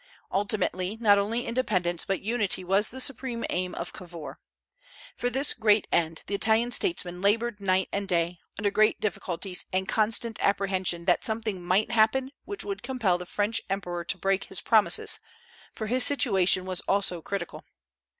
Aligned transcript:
Ultimately, 0.31 0.97
not 0.99 1.19
only 1.19 1.45
independence 1.45 2.05
but 2.05 2.23
unity 2.23 2.63
was 2.63 2.89
the 2.89 2.99
supreme 2.99 3.45
aim 3.51 3.75
of 3.75 3.93
Cavour. 3.93 4.39
For 5.15 5.29
this 5.29 5.53
great 5.53 5.85
end 5.91 6.23
the 6.25 6.33
Italian 6.33 6.71
statesman 6.71 7.21
labored 7.21 7.59
night 7.61 7.87
and 7.93 8.07
day, 8.07 8.39
under 8.57 8.71
great 8.71 8.99
difficulties, 8.99 9.63
and 9.71 9.87
constant 9.87 10.39
apprehension 10.43 11.05
that 11.05 11.23
something 11.23 11.61
might 11.63 11.91
happen 11.91 12.31
which 12.45 12.63
would 12.65 12.81
compel 12.81 13.19
the 13.19 13.27
French 13.27 13.61
emperor 13.69 14.03
to 14.05 14.17
break 14.17 14.45
his 14.45 14.59
promises, 14.59 15.19
for 15.71 15.85
his 15.85 16.03
situation 16.03 16.65
was 16.65 16.81
also 16.87 17.21
critical. 17.21 17.63